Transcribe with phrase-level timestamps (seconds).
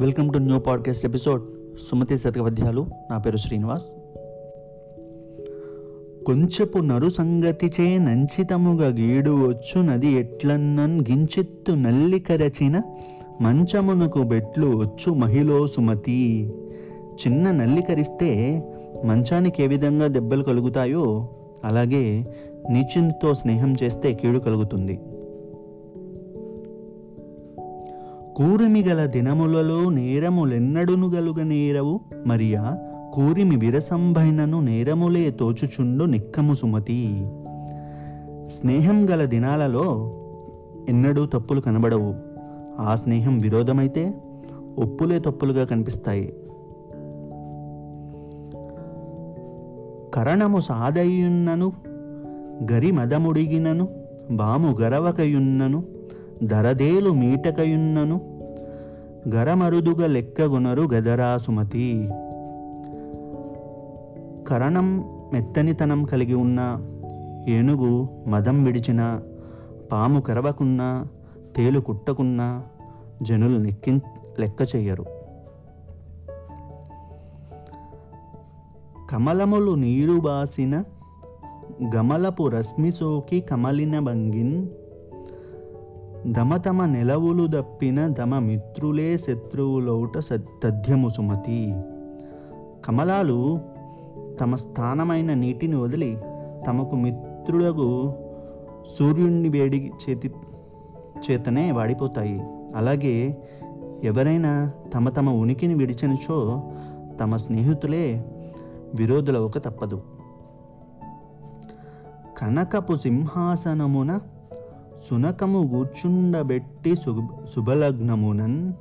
[0.00, 1.42] Welcome to new podcast episode
[1.90, 3.84] Sumati శతకవద్యాలు నా పేరు శ్రీనివాస్.
[6.26, 12.82] కొంచెపు నరు సంగతిచే నంచితముగా గీడు వచ్చు నది ఎట్లన్నన్ గించెత్తు నల్లికరచిన
[13.40, 16.52] మంచమునకు బెట్లు వచ్చు మహిళో సుమతి.
[17.14, 18.62] చిన్న నల్లికరిస్తే
[19.04, 21.28] మంచానికి ఏ విధంగా దెబ్బలు కలుగుతాయో
[21.64, 22.26] అలాగే
[22.70, 25.00] నీచునితో స్నేహం చేస్తే కీడు కలుగుతుంది.
[28.36, 32.00] కూరిమి గల దినములలో నేరములెన్నడును గలుగ నేరవు?
[32.26, 32.78] మరియా
[33.14, 37.28] కూరిమి విరసంభైనను నేరములే తోచుచుండు నిక్కము సుమతి.
[38.46, 40.12] స్నేహం గల దినాలలో
[40.88, 42.14] ఎన్నడూ తప్పులు కనబడవు.
[42.80, 44.14] ఆ స్నేహం విరోధమైతే
[44.78, 46.34] ఒప్పులే తప్పులుగా కనిపిస్తాయి.
[50.14, 51.72] కరణము సాదయున్నను
[52.72, 53.88] గరి మదముడిగినను
[54.30, 55.84] బాము గరవకయున్నను
[56.42, 58.20] దరదేలు మీటకయున్నను
[59.28, 62.08] గరమరుదుగ లెక్కగునరు గదరా సుమతి.
[64.48, 66.78] కరణం మెత్తనితనం కలిగి ఉన్న
[67.48, 69.20] ఏనుగు మదం విడిచిన
[69.92, 71.06] పాము కరవకున్నా
[71.56, 72.62] తేలు కుట్టకున్నా
[73.22, 74.02] జనులు నెక్కి
[74.38, 75.04] లెక్క చెయ్యరు
[79.10, 80.84] కమలములు నీరు బాసిన
[81.94, 83.98] గమలపు రశ్మి సోకి కమలిన
[86.26, 90.18] దమతమ నెలవులు దప్పిన దమ మిత్రులే శత్రువులౌట
[90.62, 91.74] తథ్యము సుమతి.
[92.84, 93.60] కమలాలు
[94.40, 96.18] తమ స్థానమైన నీటిని వదిలి
[96.66, 98.12] తమకు మిత్రులకు
[98.98, 100.30] సూర్యుని వేడి చేతి
[101.30, 102.40] చేతనే వాడిపోతాయి.
[102.76, 103.42] అలాగే
[104.04, 106.62] ఎవరైనా తమ తమ ఉనికిని విడిచినచో
[107.20, 108.24] తమ స్నేహితులే
[108.94, 110.02] విరోధులవక తప్పదు.
[112.38, 114.20] కనకపు సింహాసనమున
[115.08, 116.96] సునకము కూర్చుండబెట్టి
[117.54, 118.72] శుభలగ్నమునన్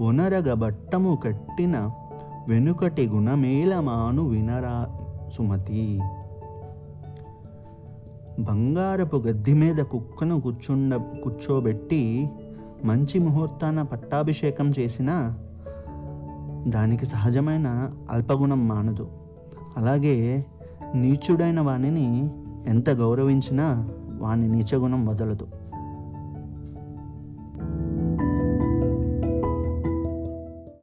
[0.00, 1.90] ఒనరగబట్టము కట్టిన
[2.48, 4.98] వెనుకటి గుణమేలమాను వినరా
[5.32, 6.00] సుమతి.
[8.38, 12.30] బంగారపు గద్ది మీద కుక్కను కూర్చుండ కూర్చోబెట్టి
[12.84, 15.34] మంచి ముహూర్తాన పట్టాభిషేకం చేసిన
[16.66, 19.08] దానికి సహజమైన అల్పగుణం మానదు.
[19.76, 20.46] అలాగే
[20.94, 22.30] నీచుడైన వానిని
[22.66, 23.88] ఎంత గౌరవించినా
[24.24, 25.46] వాని నీచగుణం వదలదు.